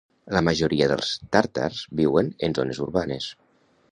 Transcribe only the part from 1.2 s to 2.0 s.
tàrtars